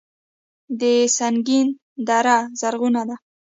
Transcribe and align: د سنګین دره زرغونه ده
د 0.79 0.83
سنګین 1.17 1.67
دره 2.07 2.37
زرغونه 2.59 3.01
ده 3.09 3.15